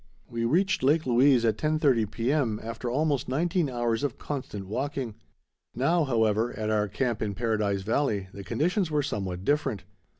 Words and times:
We 0.27 0.45
reached 0.45 0.81
Lake 0.81 1.05
Louise 1.05 1.45
at 1.45 1.59
10.30 1.59 2.09
P.M., 2.09 2.59
after 2.63 2.89
almost 2.89 3.29
nineteen 3.29 3.69
hours 3.69 4.01
of 4.01 4.17
constant 4.17 4.65
walking. 4.65 5.13
Now, 5.75 6.05
however, 6.05 6.51
at 6.57 6.71
our 6.71 6.87
camp 6.87 7.21
in 7.21 7.35
Paradise 7.35 7.83
Valley, 7.83 8.27
the 8.33 8.43
conditions 8.43 8.89
were 8.89 9.03
somewhat 9.03 9.45
different. 9.45 9.83